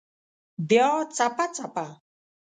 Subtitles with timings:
[0.69, 1.85] بیا څپه، څپه